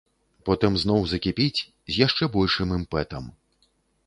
[0.47, 3.23] Потым зноў закіпіць з яшчэ большым імпэтам.